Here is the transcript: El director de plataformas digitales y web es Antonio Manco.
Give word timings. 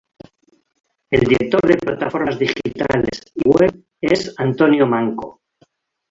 El 1.11 1.19
director 1.19 1.61
de 1.61 1.77
plataformas 1.77 2.39
digitales 2.39 3.21
y 3.35 3.47
web 3.47 3.83
es 4.01 4.33
Antonio 4.39 4.87
Manco. 4.87 5.41